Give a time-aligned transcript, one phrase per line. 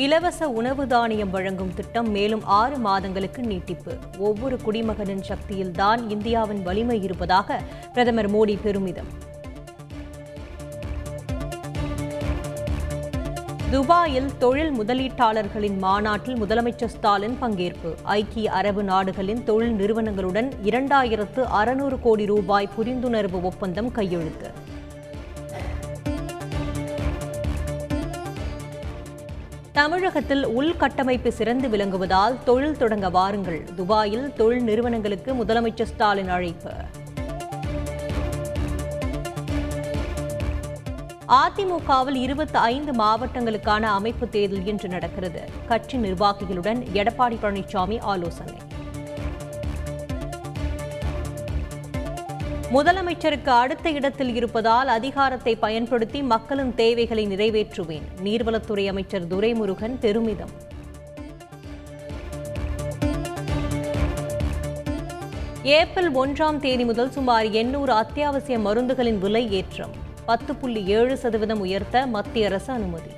[0.00, 3.94] இலவச உணவு தானியம் வழங்கும் திட்டம் மேலும் ஆறு மாதங்களுக்கு நீட்டிப்பு.
[4.18, 7.60] ஒவ்வொரு குடிமகனின் சக்தியில்தான் இந்தியாவின் வலிமை இருப்பதாக
[7.92, 9.10] பிரதமர் மோடி பெருமிதம்.
[13.70, 17.94] துபாயில் தொழில் முதலீட்டாளர்களின் மாநாட்டில் முதலமைச்சர் ஸ்டாலின் பங்கேற்பு.
[18.02, 24.59] ஐக்கிய அரபு நாடுகளின் தொழில் நிறுவனங்களுடன் இரண்டாயிரத்து அறுநூறு கோடி ரூபாய் புரிந்துணர்வு ஒப்பந்தம் கையெழுத்து.
[29.80, 33.64] தமிழகத்தில் உள்கட்டமைப்பு சிறந்து விளங்குவதால் தொழில் தொடங்க வாருங்கள்.
[33.76, 36.70] துபாயில் தொழில் நிறுவனங்களுக்கு முதலமைச்சர் ஸ்டாலின் அழைப்பு.
[41.28, 45.48] அதிமுகவில் இருபத்தி ஐந்து மாவட்டங்களுக்கான அமைப்பு தேர்தல் இன்று நடக்கிறது.
[45.66, 48.54] கட்சி நிர்வாகிகளுடன் எடப்பாடி பழனிசாமி ஆலோசனை.
[52.72, 58.02] முதலமைச்சருக்கு அடுத்த இடத்தில் இருப்பதால் அதிகாரத்தை பயன்படுத்தி மக்களின் தேவைகளை நிறைவேற்றுவேன்.
[58.24, 60.50] நீர்வளத்துறை அமைச்சர் துரைமுருகன் பெருமிதம்.
[65.62, 69.90] ஏப்ரல் ஒன்றாம் தேதி முதல் சுமார் எண்ணூறு அத்தியாவசிய மருந்துகளின் விலை ஏற்றம்.
[70.26, 73.10] பத்து புள்ளி ஏழு சதவீதம் உயர்த்த மத்திய அரசு அனுமதி.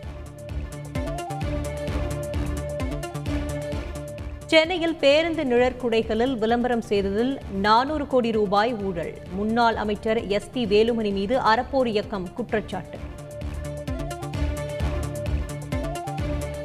[4.52, 9.14] சென்னையில் பேருந்து நிழற்குடைகளில் விளம்பரம் செய்ததில் நானூறு கோடி ரூபாய் ஊழல்.
[9.34, 12.98] முன்னாள் அமைச்சர் எஸ் பி வேலுமணி மீது அறப்போர் இயக்கம் குற்றச்சாட்டு.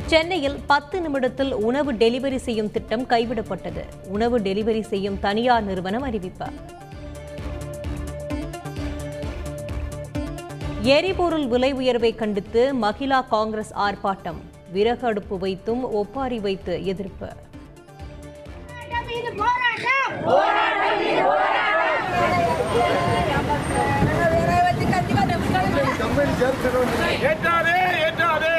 [0.06, 3.86] சென்னையில் பத்து நிமிடத்தில் உணவு டெலிவரி செய்யும் திட்டம் கைவிடப்பட்டது.
[4.08, 6.46] உணவு டெலிவரி செய்யும் தனியார் நிறுவனம் அறிவிப்பு.
[10.82, 14.42] எரிபொருள் விலை உயர்வை கண்டித்து மகிழா காங்கிரஸ் ஆர்ப்பாட்டம்.
[14.72, 17.28] விறகு அடுப்பு வைத்தும் ஒப்பாரி வைத்து எதிர்ப்பு.
[26.40, 28.56] ஏற்றாதே ஏற்றாதே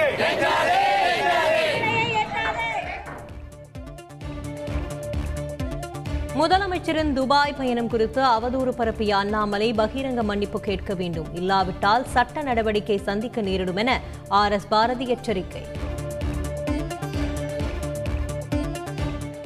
[6.40, 11.34] முதலமைச்சரின் துபாய் பயணம் குறித்து அவதூறு பரப்பிய அண்ணாமலை பகிரங்க மன்னிப்பு கேட்க வேண்டும்.
[11.34, 15.62] இல்லாவிட்டால் சட்ட நடவடிக்கை சந்திக்க நேரிடும் என ஆர் எஸ் பாரதி எச்சரிக்கை.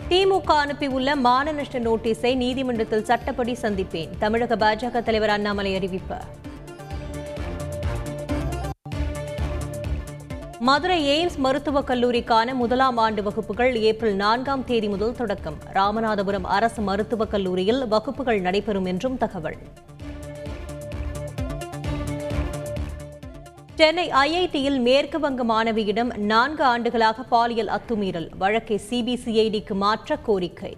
[0.09, 4.11] திமுக அனுப்பியுள்ள மான நஷ்ட நோட்டீஸை நீதிமன்றத்தில் சட்டப்படி சந்திப்பேன்.
[4.19, 6.21] தமிழக பாஜக தலைவர் அண்ணாமலை அறிவிப்பு.
[10.67, 15.57] மதுரை எய்ம்ஸ் மருத்துவக் கல்லூரிக்கான முதலாம் ஆண்டு வகுப்புகள் ஏப்ரல் நான்காம் தேதி முதல் தொடக்கம்.
[15.75, 19.57] ராமநாதபுரம் அரசு மருத்துவக் கல்லூரியில் வகுப்புகள் நடைபெறும் என்றும் தகவல்.
[23.75, 30.77] சென்னை ஐஐடியில் மேற்கு வங்க மாணவியிடம் நான்கு ஆண்டுகளாக பாலியல் அத்துமீறல் வழக்கை சிபிசிஐடிக்கு மாற்ற கோரிக்கை.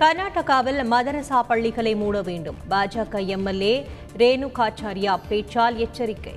[0.00, 2.56] கர்நாடகாவில் மதரசா பள்ளிகளை மூட வேண்டும்.
[2.70, 3.86] பாஜக எம்எல்ஏ
[4.16, 6.34] ரேணுகாச்சாரியா பேச்சால் எச்சரிக்கை.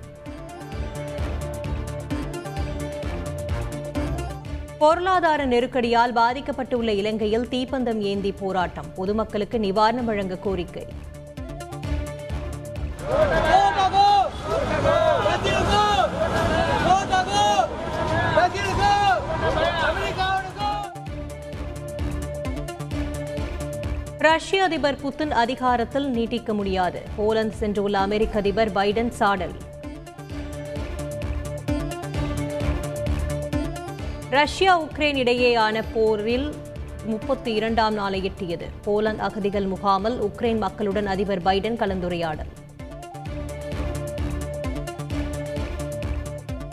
[4.78, 8.90] பொருளாதார நெருக்கடியால் பாதிக்கப்பட்டுள்ள இலங்கையில் தீப்பந்தம் ஏந்தி போராட்டம்.
[8.96, 10.88] பொதுமக்களுக்கு நிவாரணம் வழங்க கோரிக்கை.
[24.20, 27.04] ரஷ்ய அதிபர் புத்தின் அதிகாரத்தில் நீட்டிக்க முடியாது.
[27.16, 29.52] போலந்து சென்றுள்ள அமெரிக்க அதிபர் பைடன் சாடல்.
[34.30, 36.54] ரஷ்யா உக்ரைன் இடையேயான போரில்
[37.06, 38.68] முப்பத்தி இரண்டாம் நாளை எட்டியது.
[38.84, 42.52] போலந்து அகதிகள் முகாமில் உக்ரைன் மக்களுடன் அதிபர் பைடன் கலந்துரையாடல்.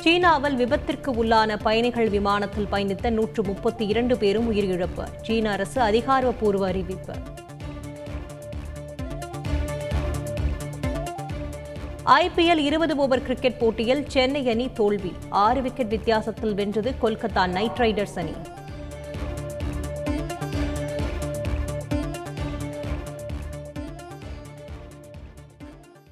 [0.07, 5.05] சீனாவில் விபத்திற்கு உள்ளான பயணிகள் விமானத்தில் பயணித்த நூற்று முப்பத்தி இரண்டு பேரும் உயிரிழப்பு.
[5.23, 7.15] சீன அரசு அதிகாரப்பூர்வ அறிவிப்பு.
[12.05, 15.13] ஐபிஎல் இருபது ஓவர் கிரிக்கெட் போட்டியில் சென்னை அணி தோல்வி.
[15.29, 18.35] ஆறு விக்கெட் வித்தியாசத்தில் வென்றது கொல்கத்தா நைட் ரைடர்ஸ் அணி.